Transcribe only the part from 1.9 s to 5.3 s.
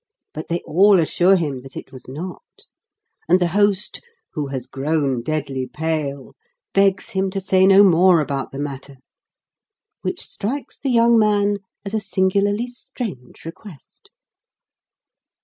was not, and the host, who has grown